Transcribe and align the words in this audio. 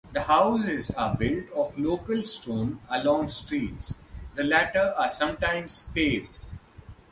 The 0.13 0.23
houses 0.23 0.89
are 0.89 1.15
built 1.15 1.51
of 1.51 1.77
local 1.77 2.23
stone 2.23 2.79
along 2.89 3.27
streets. 3.29 4.01
The 4.33 4.43
latter 4.43 4.95
are 4.97 5.07
sometimes 5.07 5.91
paved. 5.93 6.27